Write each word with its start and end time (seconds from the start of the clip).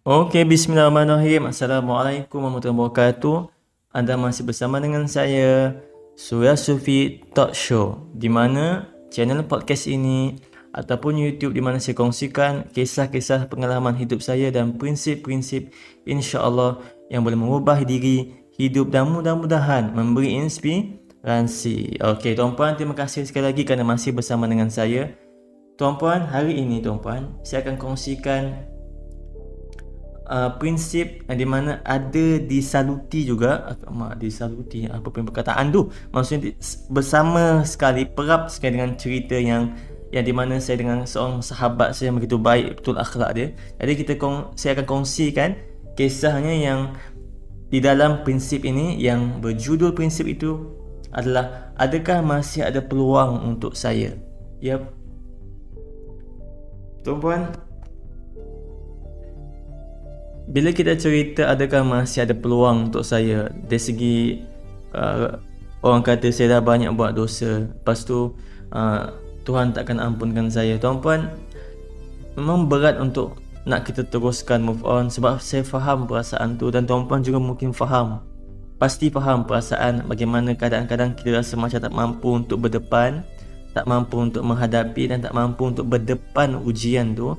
Okey, 0.00 0.48
bismillahirrahmanirrahim. 0.48 1.52
Assalamualaikum 1.52 2.40
warahmatullahi 2.40 2.88
wabarakatuh. 2.88 3.52
Anda 3.92 4.16
masih 4.16 4.48
bersama 4.48 4.80
dengan 4.80 5.04
saya, 5.04 5.76
Surya 6.16 6.56
Sufi 6.56 7.20
Talk 7.36 7.52
Show. 7.52 8.08
Di 8.16 8.32
mana 8.32 8.88
channel 9.12 9.44
podcast 9.44 9.84
ini 9.84 10.40
ataupun 10.72 11.20
YouTube 11.20 11.52
di 11.52 11.60
mana 11.60 11.76
saya 11.76 11.92
kongsikan 12.00 12.72
kisah-kisah 12.72 13.52
pengalaman 13.52 13.92
hidup 13.92 14.24
saya 14.24 14.48
dan 14.48 14.80
prinsip-prinsip 14.80 15.68
insya-Allah 16.08 16.80
yang 17.12 17.20
boleh 17.20 17.36
mengubah 17.36 17.84
diri, 17.84 18.48
hidup 18.56 18.88
dan 18.88 19.04
mudah-mudahan 19.12 19.92
memberi 19.92 20.32
inspirasi. 20.40 22.00
Okey, 22.00 22.40
tuan-puan, 22.40 22.72
terima 22.72 22.96
kasih 22.96 23.28
sekali 23.28 23.52
lagi 23.52 23.68
kerana 23.68 23.84
masih 23.84 24.16
bersama 24.16 24.48
dengan 24.48 24.72
saya. 24.72 25.12
Tuan-puan, 25.76 26.24
hari 26.24 26.56
ini 26.56 26.80
tuan-puan, 26.80 27.36
saya 27.44 27.68
akan 27.68 27.76
kongsikan 27.76 28.69
uh, 30.30 30.54
prinsip 30.56 31.26
di 31.26 31.44
mana 31.44 31.82
ada 31.82 32.38
disaluti 32.38 33.26
juga 33.26 33.74
mak 33.90 34.22
disaluti 34.22 34.86
apa 34.86 35.10
pun 35.10 35.26
perkataan 35.26 35.74
tu. 35.74 35.90
Maksudnya 36.14 36.54
bersama 36.88 37.66
sekali 37.66 38.06
perap 38.06 38.48
sekali 38.48 38.78
dengan 38.78 38.94
cerita 38.94 39.34
yang 39.34 39.74
yang 40.14 40.24
di 40.26 40.34
mana 40.34 40.58
saya 40.58 40.82
dengan 40.82 41.06
seorang 41.06 41.42
sahabat 41.42 41.94
saya 41.94 42.10
yang 42.10 42.18
begitu 42.22 42.38
baik 42.38 42.78
betul 42.78 42.96
akhlak 42.96 43.30
dia. 43.34 43.48
Jadi 43.82 43.92
kita 43.98 44.12
kong, 44.18 44.54
saya 44.54 44.78
akan 44.78 44.86
kongsikan 44.86 45.58
kisahnya 45.98 46.54
yang 46.54 46.80
di 47.70 47.78
dalam 47.78 48.26
prinsip 48.26 48.66
ini 48.66 48.98
yang 48.98 49.38
berjudul 49.38 49.94
prinsip 49.94 50.26
itu 50.26 50.78
adalah 51.14 51.74
adakah 51.78 52.22
masih 52.22 52.66
ada 52.66 52.82
peluang 52.82 53.54
untuk 53.54 53.74
saya? 53.78 54.14
Yep 54.62 55.00
Tuan-puan, 57.00 57.48
bila 60.50 60.74
kita 60.74 60.98
cerita 60.98 61.46
adakah 61.46 61.86
masih 61.86 62.26
ada 62.26 62.34
peluang 62.34 62.90
untuk 62.90 63.06
saya 63.06 63.46
dari 63.54 63.78
segi 63.78 64.18
uh, 64.98 65.38
orang 65.86 66.02
kata 66.02 66.34
saya 66.34 66.58
dah 66.58 66.62
banyak 66.62 66.90
buat 66.92 67.14
dosa 67.14 67.70
lepas 67.70 68.02
tu 68.02 68.34
uh, 68.74 69.14
Tuhan 69.46 69.72
takkan 69.72 70.02
ampunkan 70.02 70.52
saya. 70.52 70.76
Tuan-puan 70.76 71.30
memang 72.36 72.68
berat 72.68 73.00
untuk 73.00 73.40
nak 73.64 73.88
kita 73.88 74.04
teruskan 74.08 74.60
move 74.62 74.82
on 74.84 75.08
sebab 75.08 75.38
saya 75.38 75.64
faham 75.64 76.04
perasaan 76.04 76.58
tu 76.58 76.68
dan 76.68 76.84
tuan-puan 76.84 77.24
juga 77.24 77.40
mungkin 77.40 77.70
faham. 77.72 78.20
Pasti 78.76 79.12
faham 79.12 79.44
perasaan 79.44 80.08
bagaimana 80.08 80.56
kadang-kadang 80.56 81.12
kita 81.14 81.40
rasa 81.40 81.54
macam 81.56 81.78
tak 81.78 81.94
mampu 81.94 82.28
untuk 82.32 82.64
berdepan 82.64 83.22
tak 83.70 83.86
mampu 83.86 84.18
untuk 84.18 84.42
menghadapi 84.42 85.14
dan 85.14 85.22
tak 85.22 85.30
mampu 85.30 85.70
untuk 85.70 85.86
berdepan 85.86 86.58
ujian 86.66 87.14
tu 87.14 87.38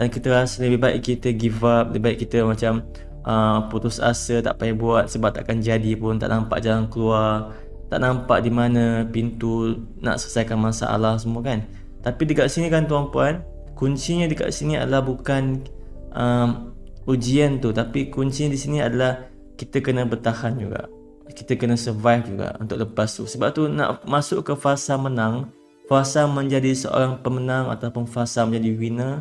dan 0.00 0.08
kita 0.08 0.32
rasa 0.32 0.64
lebih 0.64 0.80
baik 0.80 1.04
kita 1.04 1.28
give 1.36 1.60
up 1.60 1.92
lebih 1.92 2.08
baik 2.08 2.18
kita 2.24 2.40
macam 2.40 2.80
uh, 3.28 3.68
putus 3.68 4.00
asa 4.00 4.40
tak 4.40 4.56
payah 4.56 4.72
buat 4.72 5.04
sebab 5.12 5.36
takkan 5.36 5.60
jadi 5.60 5.92
pun 5.92 6.16
tak 6.16 6.32
nampak 6.32 6.64
jalan 6.64 6.88
keluar 6.88 7.52
tak 7.92 8.00
nampak 8.00 8.40
di 8.40 8.48
mana 8.48 9.04
pintu 9.04 9.76
nak 10.00 10.22
selesaikan 10.22 10.56
masalah 10.56 11.18
semua 11.18 11.42
kan. 11.42 11.66
Tapi 12.00 12.22
dekat 12.22 12.48
sini 12.48 12.70
kan 12.72 12.86
tuan-puan 12.86 13.44
kuncinya 13.74 14.24
dekat 14.30 14.54
sini 14.54 14.78
adalah 14.78 15.04
bukan 15.04 15.66
um, 16.14 16.72
ujian 17.04 17.58
tu 17.58 17.74
tapi 17.74 18.08
kuncinya 18.08 18.54
di 18.54 18.58
sini 18.62 18.78
adalah 18.80 19.28
kita 19.58 19.82
kena 19.84 20.08
bertahan 20.08 20.56
juga. 20.56 20.88
Kita 21.28 21.58
kena 21.58 21.76
survive 21.76 22.24
juga 22.24 22.56
untuk 22.62 22.78
lepas 22.78 23.10
tu. 23.10 23.28
Sebab 23.28 23.48
tu 23.52 23.68
nak 23.68 24.06
masuk 24.08 24.48
ke 24.48 24.54
fasa 24.56 24.96
menang 24.96 25.50
fasa 25.90 26.22
menjadi 26.30 26.70
seorang 26.70 27.18
pemenang 27.18 27.66
ataupun 27.74 28.06
fasa 28.06 28.46
menjadi 28.46 28.70
winner 28.78 29.14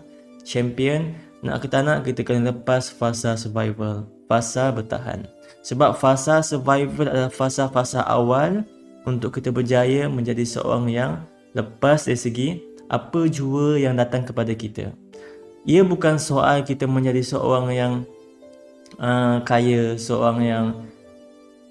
champion 0.44 1.16
nak 1.40 1.64
ke 1.64 1.68
tak 1.72 1.88
nak 1.88 2.04
kita 2.04 2.24
kena 2.24 2.52
lepas 2.52 2.92
fasa 2.92 3.40
survival 3.40 4.04
fasa 4.30 4.70
bertahan. 4.70 5.26
Sebab 5.66 5.98
fasa 5.98 6.46
survival 6.46 7.10
adalah 7.10 7.34
fasa-fasa 7.34 8.06
awal 8.06 8.64
untuk 9.04 9.42
kita 9.42 9.50
berjaya 9.50 10.06
menjadi 10.06 10.46
seorang 10.46 10.86
yang 10.88 11.12
lepas 11.58 12.06
dari 12.06 12.20
segi 12.20 12.50
apa 12.88 13.26
jua 13.26 13.82
yang 13.82 13.98
datang 13.98 14.22
kepada 14.22 14.54
kita. 14.54 14.94
Ia 15.66 15.82
bukan 15.82 16.22
soal 16.22 16.62
kita 16.62 16.86
menjadi 16.86 17.26
seorang 17.26 17.68
yang 17.74 17.94
uh, 19.02 19.42
kaya 19.44 19.98
seorang 19.98 20.40
yang 20.46 20.66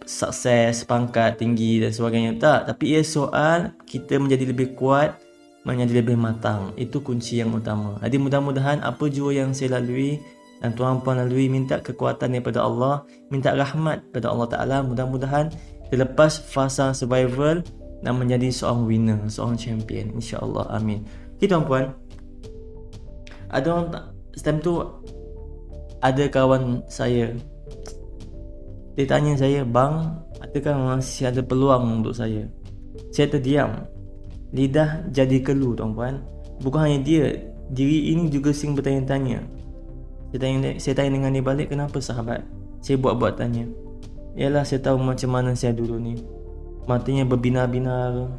sukses, 0.09 0.83
pangkat 0.83 1.39
tinggi 1.39 1.85
dan 1.85 1.95
sebagainya. 1.95 2.33
Tak 2.41 2.75
tapi 2.75 2.99
ia 2.99 3.03
soal 3.07 3.73
kita 3.87 4.19
menjadi 4.19 4.51
lebih 4.51 4.75
kuat 4.75 5.15
menjadi 5.69 6.01
lebih 6.01 6.17
matang. 6.17 6.73
Itu 6.81 7.05
kunci 7.05 7.45
yang 7.45 7.53
utama. 7.53 8.01
Jadi 8.01 8.17
mudah-mudahan 8.17 8.81
apa 8.81 9.05
jua 9.13 9.37
yang 9.37 9.53
saya 9.53 9.77
lalui 9.77 10.17
dan 10.65 10.73
tuan-puan 10.73 11.21
lalui 11.21 11.53
minta 11.53 11.79
kekuatan 11.79 12.33
daripada 12.33 12.65
Allah, 12.65 13.05
minta 13.29 13.53
rahmat 13.53 14.09
pada 14.11 14.33
Allah 14.33 14.49
Taala. 14.49 14.77
Mudah-mudahan 14.81 15.53
terlepas 15.93 16.41
fasa 16.41 16.97
survival 16.97 17.61
dan 18.01 18.13
menjadi 18.17 18.49
seorang 18.49 18.89
winner, 18.89 19.21
seorang 19.29 19.61
champion 19.61 20.17
insya-Allah. 20.17 20.65
Amin. 20.73 21.05
Okay 21.37 21.47
tuan-puan. 21.47 21.93
Ada 23.53 23.67
orang 23.69 23.89
time 24.33 24.59
tu 24.65 24.81
ada 26.01 26.25
kawan 26.31 26.85
saya 26.87 27.37
dia 28.99 29.07
tanya 29.07 29.39
saya, 29.39 29.63
"Bang, 29.63 30.27
adakah 30.43 30.99
masih 30.99 31.31
ada 31.31 31.39
peluang 31.39 32.03
untuk 32.03 32.19
saya?" 32.19 32.51
Saya 33.15 33.31
terdiam 33.31 33.87
lidah 34.53 35.05
jadi 35.13 35.45
kelu 35.45 35.77
tuan-puan. 35.77 36.25
Bukan 36.65 36.81
hanya 36.89 36.99
dia 37.05 37.27
diri 37.69 38.13
ini 38.13 38.33
juga 38.33 38.51
sing 38.51 38.73
bertanya-tanya. 38.73 39.45
Saya 40.29 40.39
tanya, 40.45 40.77
saya 40.77 40.95
tanya 40.97 41.11
dengan 41.17 41.31
dia 41.33 41.45
balik 41.45 41.73
kenapa 41.73 41.97
sahabat? 42.01 42.45
Saya 42.85 43.01
buat-buat 43.01 43.41
tanya 43.41 43.67
Yalah 44.39 44.63
saya 44.63 44.79
tahu 44.79 45.03
macam 45.03 45.35
mana 45.35 45.57
saya 45.59 45.75
dulu 45.75 45.99
ni. 45.99 46.21
Matanya 46.87 47.27
berbinar-binar. 47.27 48.31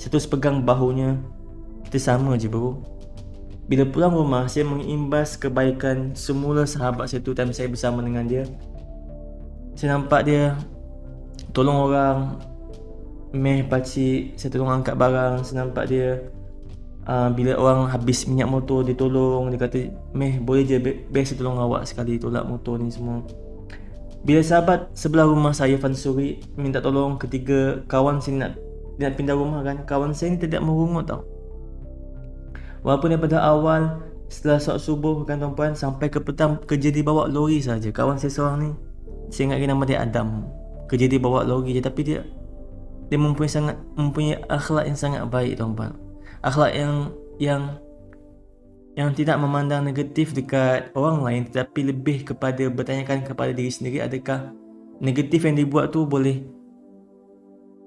Saya 0.00 0.08
terus 0.08 0.24
pegang 0.24 0.64
bahunya. 0.64 1.20
Kita 1.84 1.98
sama 2.00 2.38
je 2.40 2.48
bro. 2.48 2.80
Bila 3.68 3.84
pulang 3.86 4.16
rumah 4.16 4.50
saya 4.50 4.66
mengimbas 4.66 5.38
kebaikan 5.38 6.18
Semula 6.18 6.66
sahabat 6.66 7.06
saya 7.06 7.22
tu 7.22 7.30
time 7.36 7.54
saya 7.54 7.68
bersama 7.68 8.02
dengan 8.02 8.24
dia. 8.24 8.48
Saya 9.76 10.00
nampak 10.00 10.24
dia 10.26 10.56
Tolong 11.52 11.92
orang 11.92 12.40
Meh 13.32 13.64
pakcik 13.64 14.36
Saya 14.36 14.52
tolong 14.52 14.68
angkat 14.68 14.92
barang 14.92 15.40
Saya 15.40 15.64
nampak 15.64 15.88
dia. 15.88 16.20
Uh, 17.08 17.32
Bila 17.32 17.56
orang 17.56 17.88
habis 17.88 18.28
minyak 18.28 18.46
motor 18.46 18.84
Dia 18.84 18.92
tolong. 18.92 19.48
Dia 19.48 19.58
kata 19.58 19.88
Meh 20.12 20.36
boleh 20.36 20.68
je 20.68 20.76
Best 21.08 21.32
saya 21.32 21.40
tolong 21.40 21.56
awak 21.56 21.88
sekali 21.88 22.20
Tolak 22.20 22.44
motor 22.44 22.76
ni 22.76 22.92
semua. 22.92 23.24
Bila 24.22 24.44
sahabat 24.44 24.92
Sebelah 24.92 25.24
rumah 25.24 25.56
saya 25.56 25.80
Fansuri 25.80 26.44
Minta 26.60 26.84
tolong 26.84 27.16
Ketiga 27.16 27.80
Kawan 27.88 28.20
saya 28.20 28.36
nak 28.36 28.52
Dia 29.00 29.08
nak 29.08 29.16
pindah 29.16 29.36
rumah 29.36 29.64
kan? 29.64 29.80
Kawan 29.88 30.12
saya 30.12 30.36
ni 30.36 30.38
tidak 30.38 30.60
merungut 30.60 31.08
tau. 31.08 31.24
Walaupun 32.84 33.16
daripada 33.16 33.40
awal 33.40 34.04
Setelah 34.28 34.60
soal 34.60 34.76
subuh 34.76 35.24
kan 35.24 35.40
tuan-puan 35.40 35.72
Sampai 35.72 36.12
ke 36.12 36.20
petang 36.20 36.60
Kerja 36.68 36.92
dia 36.92 37.00
bawa 37.00 37.32
lori 37.32 37.64
saja. 37.64 37.88
Kawan 37.88 38.20
saya 38.20 38.28
seorang 38.28 38.58
ni 38.60 38.70
Saya 39.32 39.56
ingat 39.56 39.72
nama 39.72 39.88
dia 39.88 40.04
Adam. 40.04 40.44
Kerja 40.84 41.08
dia 41.08 41.16
bawa 41.16 41.48
lori 41.48 41.72
je 41.72 41.80
Tapi 41.80 42.00
dia 42.04 42.20
dia 43.12 43.20
mempunyai 43.20 43.52
sangat 43.52 43.76
mempunyai 43.92 44.40
akhlak 44.48 44.88
yang 44.88 44.96
sangat 44.96 45.28
baik 45.28 45.60
tuan-tuan. 45.60 45.92
Akhlak 46.40 46.72
yang 46.72 47.12
yang 47.36 47.62
yang 48.96 49.12
tidak 49.12 49.36
memandang 49.36 49.84
negatif 49.84 50.32
dekat 50.32 50.88
orang 50.96 51.20
lain 51.20 51.42
tetapi 51.52 51.92
lebih 51.92 52.24
kepada 52.24 52.72
bertanyakan 52.72 53.20
kepada 53.20 53.52
diri 53.52 53.68
sendiri 53.68 54.00
adakah 54.00 54.56
negatif 54.96 55.44
yang 55.44 55.60
dibuat 55.60 55.92
tu 55.92 56.08
boleh 56.08 56.40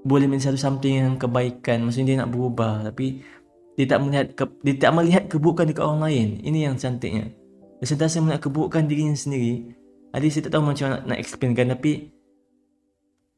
boleh 0.06 0.30
menjadi 0.30 0.54
satu 0.54 0.62
something 0.62 0.94
yang 0.94 1.14
kebaikan. 1.18 1.82
Maksudnya 1.82 2.14
dia 2.14 2.18
nak 2.22 2.30
berubah 2.30 2.86
tapi 2.86 3.26
dia 3.74 3.90
tak 3.90 4.06
melihat 4.06 4.28
ke, 4.38 4.46
dia 4.62 4.76
tak 4.78 4.94
melihat 4.94 5.24
keburukan 5.26 5.66
dekat 5.66 5.82
orang 5.90 6.06
lain. 6.06 6.28
Ini 6.46 6.70
yang 6.70 6.78
cantiknya. 6.78 7.34
Dia 7.82 7.86
sentiasa 7.90 8.22
melihat 8.22 8.46
keburukan 8.46 8.86
dirinya 8.86 9.18
sendiri. 9.18 9.74
Jadi 10.14 10.28
saya 10.30 10.42
tak 10.46 10.54
tahu 10.54 10.64
macam 10.70 10.86
nak, 10.94 11.02
nak 11.10 11.18
explainkan 11.18 11.74
tapi 11.74 12.14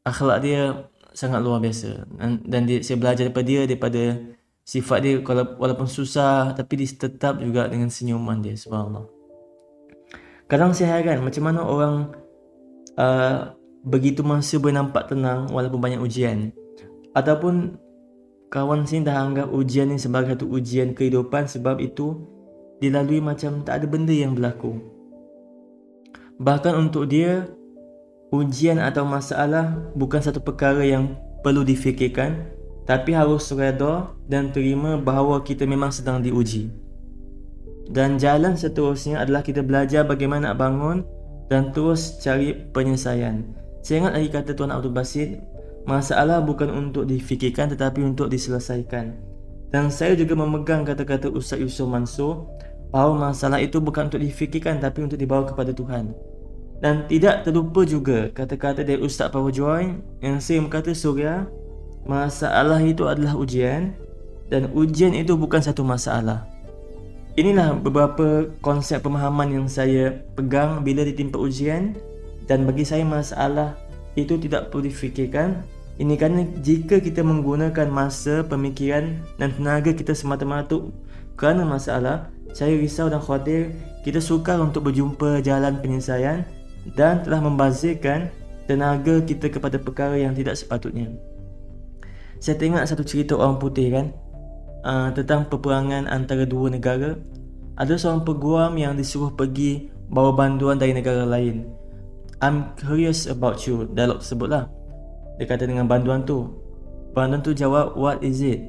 akhlak 0.04 0.44
dia 0.44 0.92
sangat 1.18 1.42
luar 1.42 1.58
biasa. 1.58 2.06
Dan, 2.14 2.46
dan 2.46 2.70
dia, 2.70 2.78
saya 2.86 3.02
belajar 3.02 3.26
daripada 3.26 3.48
dia 3.50 3.62
daripada 3.66 4.02
sifat 4.62 4.98
dia 5.02 5.14
kalau 5.26 5.58
walaupun 5.58 5.90
susah 5.90 6.54
tapi 6.54 6.84
dia 6.84 6.94
tetap 6.94 7.42
juga 7.42 7.66
dengan 7.66 7.90
senyuman 7.90 8.38
dia 8.46 8.54
subhanallah. 8.54 9.10
Kadang 10.46 10.78
saya 10.78 11.02
heran 11.02 11.26
macam 11.26 11.44
mana 11.44 11.66
orang 11.66 11.96
uh, 13.02 13.58
begitu 13.82 14.22
masa 14.22 14.62
boleh 14.62 14.78
nampak 14.78 15.10
tenang 15.10 15.50
walaupun 15.50 15.82
banyak 15.82 16.00
ujian. 16.00 16.54
Ataupun 17.18 17.82
kawan 18.54 18.86
sini 18.86 19.10
dah 19.10 19.26
anggap 19.26 19.50
ujian 19.50 19.90
ni 19.90 19.98
sebagai 19.98 20.38
satu 20.38 20.46
ujian 20.54 20.94
kehidupan 20.94 21.50
sebab 21.50 21.82
itu 21.82 22.22
dilalui 22.78 23.20
macam 23.20 23.66
tak 23.66 23.82
ada 23.82 23.86
benda 23.90 24.14
yang 24.14 24.38
berlaku. 24.38 24.78
Bahkan 26.38 26.74
untuk 26.78 27.10
dia 27.10 27.50
ujian 28.32 28.80
atau 28.84 29.08
masalah 29.08 29.80
bukan 29.96 30.20
satu 30.20 30.44
perkara 30.44 30.84
yang 30.84 31.16
perlu 31.46 31.64
difikirkan 31.64 32.52
tapi 32.88 33.12
harus 33.12 33.52
redha 33.52 34.16
dan 34.32 34.52
terima 34.52 34.96
bahawa 34.96 35.44
kita 35.44 35.68
memang 35.68 35.92
sedang 35.92 36.24
diuji. 36.24 36.72
Dan 37.88 38.20
jalan 38.20 38.56
seterusnya 38.56 39.24
adalah 39.24 39.44
kita 39.44 39.64
belajar 39.64 40.04
bagaimana 40.04 40.52
nak 40.52 40.60
bangun 40.60 40.98
dan 41.48 41.72
terus 41.72 42.20
cari 42.20 42.56
penyelesaian. 42.76 43.44
Saya 43.84 44.04
ingat 44.04 44.14
lagi 44.20 44.30
kata 44.32 44.52
Tuan 44.56 44.72
Abdul 44.72 44.92
Basit, 44.92 45.40
masalah 45.88 46.44
bukan 46.44 46.68
untuk 46.68 47.08
difikirkan 47.08 47.72
tetapi 47.72 48.04
untuk 48.04 48.28
diselesaikan. 48.28 49.16
Dan 49.72 49.92
saya 49.92 50.16
juga 50.16 50.36
memegang 50.36 50.84
kata-kata 50.84 51.32
Ustaz 51.32 51.60
Yusuf 51.60 51.88
Mansur, 51.88 52.48
bahawa 52.92 53.32
masalah 53.32 53.60
itu 53.60 53.80
bukan 53.84 54.12
untuk 54.12 54.24
difikirkan 54.24 54.80
tapi 54.80 55.04
untuk 55.04 55.20
dibawa 55.20 55.48
kepada 55.48 55.72
Tuhan. 55.72 56.12
Dan 56.78 57.10
tidak 57.10 57.42
terlupa 57.42 57.82
juga 57.82 58.30
kata-kata 58.30 58.86
dari 58.86 59.02
Ustaz 59.02 59.34
Power 59.34 59.50
Joy 59.50 59.98
yang 60.22 60.38
saya 60.38 60.62
berkata 60.62 60.94
Surya, 60.94 61.50
masalah 62.06 62.78
itu 62.86 63.10
adalah 63.10 63.34
ujian 63.34 63.98
dan 64.48 64.70
ujian 64.78 65.18
itu 65.18 65.34
bukan 65.34 65.58
satu 65.58 65.82
masalah. 65.82 66.46
Inilah 67.38 67.78
beberapa 67.78 68.50
konsep 68.66 69.02
pemahaman 69.02 69.54
yang 69.54 69.68
saya 69.70 70.22
pegang 70.34 70.82
bila 70.82 71.06
ditimpa 71.06 71.38
ujian 71.38 71.94
dan 72.50 72.66
bagi 72.66 72.82
saya 72.82 73.06
masalah 73.06 73.78
itu 74.18 74.38
tidak 74.42 74.74
perlu 74.74 74.90
difikirkan. 74.90 75.62
Ini 75.98 76.14
kerana 76.14 76.46
jika 76.62 77.02
kita 77.02 77.26
menggunakan 77.26 77.90
masa, 77.90 78.46
pemikiran 78.46 79.18
dan 79.42 79.50
tenaga 79.54 79.94
kita 79.94 80.14
semata-mata 80.14 80.78
kerana 81.38 81.66
masalah, 81.66 82.30
saya 82.54 82.74
risau 82.74 83.10
dan 83.10 83.22
khawatir 83.22 83.74
kita 84.02 84.18
sukar 84.18 84.58
untuk 84.58 84.90
berjumpa 84.90 85.42
jalan 85.46 85.78
penyelesaian 85.78 86.46
dan 86.96 87.26
telah 87.26 87.44
membazirkan 87.44 88.32
tenaga 88.70 89.20
kita 89.24 89.52
kepada 89.52 89.80
perkara 89.80 90.16
yang 90.20 90.36
tidak 90.36 90.56
sepatutnya. 90.60 91.12
Saya 92.38 92.56
tengok 92.60 92.86
satu 92.86 93.02
cerita 93.02 93.34
orang 93.34 93.58
putih 93.58 93.90
kan, 93.90 94.06
uh, 94.86 95.10
tentang 95.12 95.50
peperangan 95.50 96.06
antara 96.06 96.46
dua 96.46 96.70
negara. 96.70 97.18
Ada 97.78 97.98
seorang 97.98 98.26
peguam 98.26 98.74
yang 98.78 98.98
disuruh 98.98 99.34
pergi 99.34 99.90
bawa 100.10 100.34
bantuan 100.34 100.78
dari 100.82 100.94
negara 100.94 101.26
lain. 101.26 101.70
I'm 102.42 102.74
curious 102.78 103.26
about 103.26 103.66
you. 103.66 103.90
Dialog 103.94 104.22
tersebut 104.22 104.50
lah. 104.50 104.66
Dia 105.38 105.46
kata 105.46 105.66
dengan 105.66 105.90
bantuan 105.90 106.26
tu. 106.26 106.54
Bantuan 107.14 107.42
tu 107.42 107.54
jawab, 107.54 107.98
what 107.98 108.22
is 108.22 108.42
it? 108.42 108.66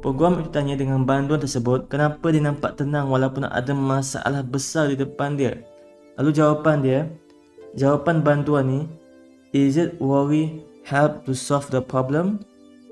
Peguam 0.00 0.40
itu 0.40 0.48
tanya 0.48 0.80
dengan 0.80 1.04
bantuan 1.04 1.36
tersebut, 1.36 1.92
kenapa 1.92 2.32
dia 2.32 2.40
nampak 2.40 2.80
tenang 2.80 3.12
walaupun 3.12 3.44
ada 3.44 3.76
masalah 3.76 4.40
besar 4.40 4.88
di 4.88 4.96
depan 4.96 5.36
dia. 5.36 5.60
Lalu 6.16 6.30
jawapan 6.32 6.76
dia, 6.80 7.00
jawapan 7.74 8.22
bantuan 8.24 8.64
ni, 8.66 8.80
is 9.54 9.78
it 9.78 9.98
worry 10.02 10.62
help 10.86 11.26
to 11.26 11.34
solve 11.34 11.68
the 11.70 11.82
problem? 11.82 12.42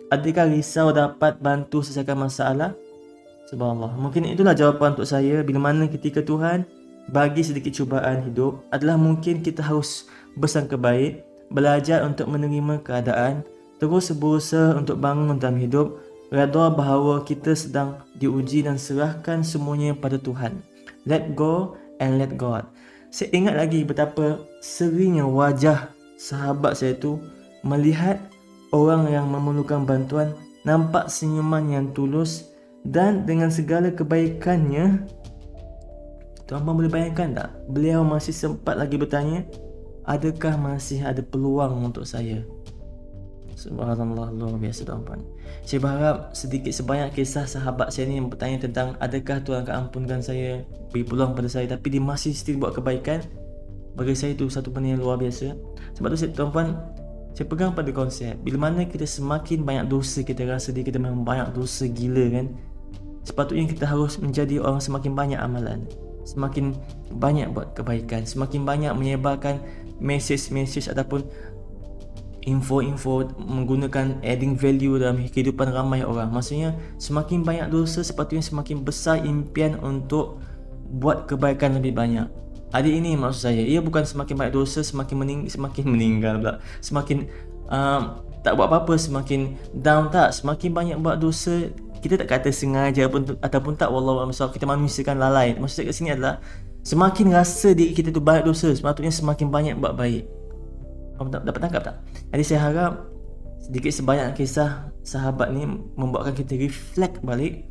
Adakah 0.09 0.49
risau 0.49 0.89
dapat 0.91 1.37
bantu 1.39 1.85
selesaikan 1.85 2.17
masalah? 2.17 2.73
Subhanallah. 3.49 3.97
Mungkin 3.97 4.29
itulah 4.29 4.53
jawapan 4.53 4.97
untuk 4.97 5.09
saya 5.09 5.41
bila 5.41 5.73
mana 5.73 5.89
ketika 5.89 6.21
Tuhan 6.21 6.69
bagi 7.09 7.41
sedikit 7.41 7.73
cubaan 7.73 8.29
hidup 8.29 8.61
adalah 8.69 9.01
mungkin 9.01 9.41
kita 9.41 9.65
harus 9.65 10.09
bersangka 10.37 10.77
baik, 10.77 11.25
belajar 11.49 12.05
untuk 12.05 12.29
menerima 12.29 12.85
keadaan, 12.85 13.41
terus 13.81 14.13
berusaha 14.13 14.77
untuk 14.77 15.01
bangun 15.01 15.41
dalam 15.41 15.57
hidup, 15.57 15.97
redha 16.29 16.69
bahawa 16.69 17.25
kita 17.25 17.57
sedang 17.57 18.05
diuji 18.21 18.65
dan 18.65 18.77
serahkan 18.77 19.41
semuanya 19.41 19.97
pada 19.97 20.21
Tuhan. 20.21 20.61
Let 21.09 21.33
go 21.33 21.81
and 22.05 22.21
let 22.21 22.37
God. 22.37 22.69
Saya 23.09 23.33
ingat 23.33 23.55
lagi 23.57 23.89
betapa 23.89 24.45
seringnya 24.61 25.25
wajah 25.25 25.89
sahabat 26.21 26.77
saya 26.77 26.93
itu 26.93 27.17
melihat 27.65 28.21
orang 28.69 29.09
yang 29.09 29.33
memerlukan 29.33 29.89
bantuan 29.89 30.37
nampak 30.69 31.09
senyuman 31.09 31.65
yang 31.73 31.87
tulus 31.97 32.53
dan 32.85 33.25
dengan 33.25 33.49
segala 33.49 33.89
kebaikannya. 33.89 35.09
Tuan-tuan 36.45 36.77
boleh 36.77 36.93
bayangkan 36.93 37.29
tak? 37.33 37.51
Beliau 37.69 38.05
masih 38.05 38.33
sempat 38.37 38.77
lagi 38.77 39.01
bertanya 39.01 39.45
adakah 40.09 40.57
masih 40.57 41.05
ada 41.05 41.21
peluang 41.21 41.93
untuk 41.93 42.09
saya 42.09 42.45
Subhanallah 43.59 44.31
luar 44.31 44.55
biasa 44.55 44.87
tuan-tuan 44.87 45.19
Saya 45.67 45.83
berharap 45.83 46.31
sedikit 46.31 46.71
sebanyak 46.71 47.11
kisah 47.11 47.43
sahabat 47.43 47.91
saya 47.91 48.07
ni 48.07 48.23
yang 48.23 48.31
bertanya 48.31 48.63
tentang 48.63 48.95
Adakah 49.03 49.43
Tuhan 49.43 49.67
akan 49.67 49.75
ampunkan 49.91 50.23
saya 50.23 50.63
Beri 50.95 51.03
peluang 51.03 51.35
pada 51.35 51.51
saya 51.51 51.67
Tapi 51.67 51.99
dia 51.99 51.99
masih 51.99 52.31
still 52.39 52.63
buat 52.63 52.79
kebaikan. 52.79 53.27
Bagi 53.99 54.15
saya 54.15 54.39
itu 54.39 54.47
satu 54.47 54.71
benda 54.71 54.95
yang 54.95 55.03
luar 55.03 55.19
biasa. 55.19 55.59
Sebab 55.99 56.07
tu 56.15 56.31
tuan-tuan 56.31 56.79
saya 57.35 57.47
pegang 57.51 57.75
pada 57.75 57.91
konsep 57.91 58.39
Bila 58.47 58.71
mana 58.71 58.87
kita 58.87 59.03
semakin 59.03 59.67
banyak 59.67 59.91
dosa 59.91 60.23
Kita 60.23 60.47
rasa 60.47 60.71
diri 60.71 60.87
kita 60.87 61.03
memang 61.03 61.27
banyak 61.27 61.51
dosa 61.51 61.91
gila 61.91 62.31
kan? 62.31 62.55
Sepatutnya 63.27 63.67
kita 63.67 63.91
harus 63.91 64.23
menjadi 64.23 64.63
orang 64.63 64.79
semakin 64.79 65.19
banyak 65.19 65.39
amalan 65.43 65.83
Semakin 66.23 66.79
banyak 67.19 67.51
buat 67.51 67.75
kebaikan 67.75 68.23
Semakin 68.23 68.63
banyak 68.63 68.95
menyebarkan 68.95 69.59
Message-message 69.99 70.95
ataupun 70.95 71.27
Info-info 72.49 73.29
Menggunakan 73.37 74.25
adding 74.25 74.57
value 74.57 74.97
dalam 74.97 75.21
kehidupan 75.21 75.69
ramai 75.69 76.01
orang. 76.01 76.33
Maksudnya 76.33 76.73
Semakin 76.97 77.45
banyak 77.45 77.69
dosa 77.69 78.01
Sepatutnya 78.01 78.41
semakin 78.41 78.81
besar 78.81 79.21
impian 79.21 79.77
untuk 79.85 80.41
Buat 80.89 81.29
kebaikan 81.29 81.77
lebih 81.77 81.93
banyak. 81.93 82.25
Adik 82.73 82.97
ini 82.97 83.13
maksud 83.17 83.53
saya 83.53 83.61
Ia 83.61 83.85
bukan 83.85 84.09
semakin 84.09 84.35
banyak 84.41 84.55
dosa 84.57 84.81
Semakin 84.81 85.17
mening 85.21 85.41
semakin 85.53 85.85
meninggal 85.93 86.41
pula. 86.41 86.55
Semakin 86.81 87.29
uh, 87.69 88.17
Tak 88.41 88.57
buat 88.57 88.73
apa-apa 88.73 88.97
Semakin 88.97 89.53
down 89.77 90.09
tak 90.09 90.33
Semakin 90.33 90.71
banyak 90.73 90.97
buat 90.97 91.21
dosa 91.21 91.69
Kita 92.01 92.17
tak 92.17 92.29
kata 92.33 92.49
sengaja 92.49 93.05
pun 93.13 93.37
Ataupun 93.45 93.77
tak 93.77 93.93
Wallahualam 93.93 94.33
Kita 94.33 94.65
manusia 94.65 95.05
kan 95.05 95.21
lalai. 95.21 95.53
Maksud 95.57 95.85
saya 95.85 95.87
kat 95.93 95.97
sini 95.97 96.11
adalah 96.17 96.41
Semakin 96.81 97.37
rasa 97.37 97.77
diri 97.77 97.93
kita 97.93 98.09
tu 98.09 98.25
banyak 98.25 98.49
dosa 98.49 98.73
Sepatutnya 98.73 99.13
semakin 99.13 99.53
banyak 99.53 99.75
buat 99.77 99.93
baik 99.93 100.38
Kamu 101.19 101.29
tak, 101.35 101.43
dapat 101.43 101.61
tangkap 101.61 101.83
tak? 101.83 101.97
Jadi 102.31 102.45
saya 102.47 102.61
harap 102.71 102.93
Sedikit 103.59 103.91
sebanyak 103.91 104.39
kisah 104.39 104.95
sahabat 105.03 105.51
ni 105.51 105.67
Membuatkan 105.99 106.33
kita 106.33 106.55
reflect 106.57 107.21
balik 107.27 107.69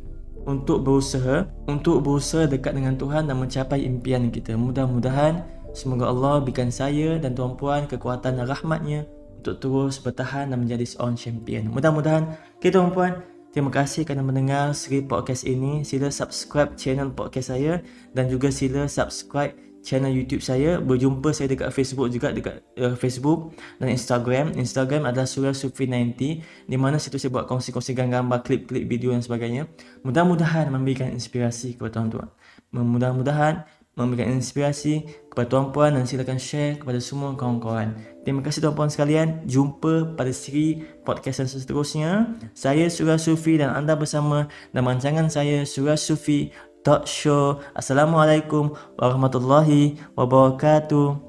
untuk 0.48 0.80
berusaha 0.80 1.44
untuk 1.68 2.00
berusaha 2.00 2.48
dekat 2.48 2.72
dengan 2.72 2.96
Tuhan 2.96 3.28
dan 3.28 3.36
mencapai 3.36 3.84
impian 3.84 4.32
kita. 4.32 4.56
Mudah-mudahan 4.56 5.44
semoga 5.76 6.08
Allah 6.08 6.40
berikan 6.40 6.72
saya 6.72 7.20
dan 7.20 7.36
tuan-puan 7.36 7.84
kekuatan 7.84 8.40
dan 8.40 8.48
rahmatnya 8.48 9.04
untuk 9.44 9.60
terus 9.60 10.00
bertahan 10.00 10.48
dan 10.48 10.64
menjadi 10.64 10.88
seorang 10.88 11.20
champion. 11.20 11.68
Mudah-mudahan 11.68 12.32
kita 12.64 12.80
tuan-puan 12.80 13.20
terima 13.52 13.68
kasih 13.68 14.08
kerana 14.08 14.24
mendengar 14.24 14.72
seri 14.72 15.04
podcast 15.04 15.44
ini. 15.44 15.84
Sila 15.84 16.08
subscribe 16.08 16.72
channel 16.80 17.12
podcast 17.12 17.52
saya 17.52 17.84
dan 18.16 18.32
juga 18.32 18.48
sila 18.48 18.88
subscribe 18.88 19.52
channel 19.82 20.12
YouTube 20.12 20.42
saya. 20.44 20.82
Berjumpa 20.82 21.30
saya 21.34 21.50
dekat 21.50 21.70
Facebook 21.74 22.08
juga 22.12 22.34
dekat 22.34 22.62
uh, 22.78 22.94
Facebook 22.94 23.54
dan 23.78 23.92
Instagram. 23.92 24.54
Instagram 24.54 25.08
adalah 25.08 25.26
Surya 25.26 25.54
Sufi 25.54 25.86
90 25.86 26.68
di 26.70 26.76
mana 26.76 27.00
situ 27.00 27.16
saya 27.16 27.34
buat 27.34 27.46
kongsi-kongsi 27.50 27.94
gambar, 27.94 28.44
klip-klip 28.44 28.84
video 28.86 29.14
dan 29.14 29.22
sebagainya. 29.22 29.66
Mudah-mudahan 30.02 30.70
memberikan 30.70 31.10
inspirasi 31.10 31.78
kepada 31.78 32.00
tuan-tuan. 32.02 32.28
Mudah-mudahan 32.74 33.64
memberikan 33.98 34.30
inspirasi 34.30 35.02
kepada 35.26 35.50
tuan-puan 35.50 35.98
dan 35.98 36.06
silakan 36.06 36.38
share 36.38 36.78
kepada 36.78 37.02
semua 37.02 37.34
kawan-kawan. 37.34 37.98
Terima 38.22 38.46
kasih 38.46 38.62
tuan-puan 38.62 38.86
sekalian. 38.86 39.42
Jumpa 39.50 40.14
pada 40.14 40.30
siri 40.30 40.86
podcast 41.02 41.42
yang 41.42 41.50
seterusnya. 41.50 42.10
Saya 42.54 42.86
Surya 42.86 43.18
Sufi 43.18 43.58
dan 43.58 43.74
anda 43.74 43.98
bersama 43.98 44.46
dalam 44.70 44.94
rancangan 44.94 45.26
saya 45.26 45.66
Surya 45.66 45.98
Sufi 45.98 46.54
Talk 46.88 47.04
Show. 47.04 47.60
Assalamualaikum 47.76 48.72
warahmatullahi 48.96 50.00
wabarakatuh. 50.16 51.20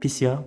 Peace 0.00 0.24
ya. 0.24 0.40